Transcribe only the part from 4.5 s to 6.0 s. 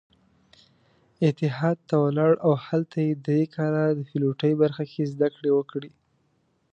برخه کې زدکړې وکړې.